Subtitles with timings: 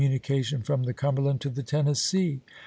[0.01, 2.41] munication from the Cumberland to the Tennessee.